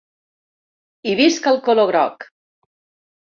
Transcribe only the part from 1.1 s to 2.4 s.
I visca el color groc!